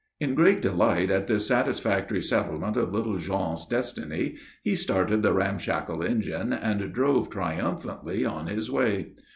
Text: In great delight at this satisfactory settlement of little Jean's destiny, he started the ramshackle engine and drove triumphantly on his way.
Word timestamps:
In 0.19 0.33
great 0.33 0.63
delight 0.63 1.11
at 1.11 1.27
this 1.27 1.45
satisfactory 1.47 2.23
settlement 2.23 2.75
of 2.75 2.91
little 2.91 3.19
Jean's 3.19 3.67
destiny, 3.67 4.35
he 4.63 4.75
started 4.75 5.21
the 5.21 5.31
ramshackle 5.31 6.01
engine 6.01 6.51
and 6.53 6.91
drove 6.91 7.29
triumphantly 7.29 8.25
on 8.25 8.47
his 8.47 8.71
way. 8.71 9.13